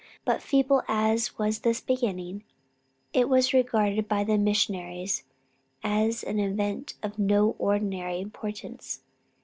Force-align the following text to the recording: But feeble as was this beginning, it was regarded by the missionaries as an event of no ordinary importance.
But 0.25 0.41
feeble 0.41 0.81
as 0.87 1.37
was 1.37 1.59
this 1.59 1.79
beginning, 1.79 2.43
it 3.13 3.29
was 3.29 3.53
regarded 3.53 4.07
by 4.07 4.23
the 4.23 4.35
missionaries 4.39 5.21
as 5.83 6.23
an 6.23 6.39
event 6.39 6.95
of 7.03 7.19
no 7.19 7.55
ordinary 7.59 8.19
importance. 8.19 9.01